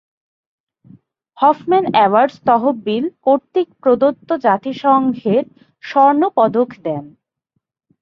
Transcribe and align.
Hofmann 1.37 1.85
awards 1.91 2.35
তহবিল 2.47 3.05
কর্তৃক 3.25 3.67
প্রদত্ত 3.81 4.29
জাতিসংঘের 4.45 5.43
স্বর্ণ 5.83 6.21
পদক 6.37 6.69
দেন। 6.85 7.03